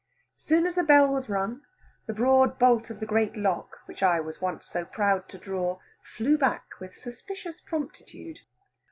Soon 0.33 0.65
as 0.65 0.73
the 0.73 0.81
bell 0.81 1.07
was 1.09 1.29
rung 1.29 1.61
the 2.07 2.13
broad 2.15 2.57
bolt 2.57 2.89
of 2.89 2.99
the 2.99 3.05
great 3.05 3.37
lock, 3.37 3.81
which 3.85 4.01
I 4.01 4.19
was 4.19 4.41
once 4.41 4.65
so 4.65 4.83
proud 4.83 5.29
to 5.29 5.37
draw, 5.37 5.77
flew 6.01 6.39
back 6.39 6.65
with 6.79 6.95
suspicious 6.95 7.61
promptitude. 7.61 8.39